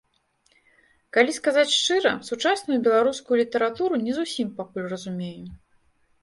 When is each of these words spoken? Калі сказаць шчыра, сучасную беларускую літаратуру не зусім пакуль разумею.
Калі 1.17 1.31
сказаць 1.39 1.73
шчыра, 1.75 2.13
сучасную 2.29 2.79
беларускую 2.87 3.35
літаратуру 3.43 3.95
не 4.07 4.17
зусім 4.21 4.47
пакуль 4.63 4.89
разумею. 4.97 5.47